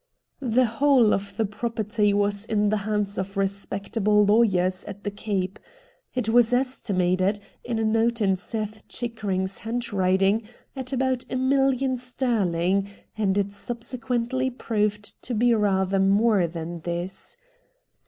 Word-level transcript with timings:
The 0.41 0.65
whole 0.65 1.13
of 1.13 1.37
the 1.37 1.45
property 1.45 2.11
was 2.11 2.43
in 2.45 2.69
the 2.69 2.77
hands 2.89 3.19
of 3.19 3.37
respectable 3.37 4.25
lawyers 4.25 4.83
at 4.85 5.03
the 5.03 5.11
Cape. 5.11 5.59
It 6.15 6.27
was 6.27 6.53
estimated, 6.53 7.39
in 7.63 7.77
a 7.77 7.83
note 7.83 8.19
in 8.19 8.35
Seth 8.35 8.87
Chickering's 8.87 9.59
handwriting, 9.59 10.41
at 10.75 10.91
about 10.91 11.25
a 11.29 11.35
million 11.35 11.97
sterhng, 11.97 12.89
and 13.15 13.37
it 13.37 13.51
subsequently 13.51 14.49
proved 14.49 15.21
to 15.21 15.35
be 15.35 15.53
rather 15.53 15.99
more 15.99 16.47
than 16.47 16.79
this. 16.79 17.37